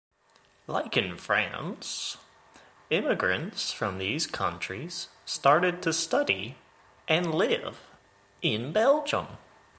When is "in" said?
0.97-1.15, 8.41-8.71